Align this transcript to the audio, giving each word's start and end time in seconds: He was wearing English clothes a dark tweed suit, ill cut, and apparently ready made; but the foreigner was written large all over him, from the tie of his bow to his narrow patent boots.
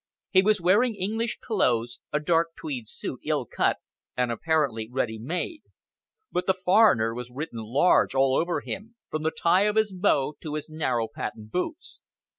He 0.31 0.41
was 0.41 0.59
wearing 0.59 0.95
English 0.95 1.37
clothes 1.45 1.99
a 2.11 2.19
dark 2.19 2.55
tweed 2.55 2.87
suit, 2.89 3.19
ill 3.23 3.45
cut, 3.45 3.77
and 4.17 4.31
apparently 4.31 4.89
ready 4.89 5.19
made; 5.19 5.61
but 6.31 6.47
the 6.47 6.55
foreigner 6.55 7.13
was 7.13 7.29
written 7.29 7.59
large 7.59 8.15
all 8.15 8.35
over 8.35 8.61
him, 8.61 8.95
from 9.11 9.21
the 9.21 9.29
tie 9.29 9.65
of 9.67 9.75
his 9.75 9.93
bow 9.93 10.37
to 10.41 10.55
his 10.55 10.71
narrow 10.71 11.07
patent 11.07 11.51
boots. 11.51 12.01